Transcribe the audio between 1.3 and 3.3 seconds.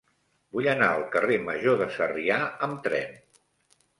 Major de Sarrià amb tren.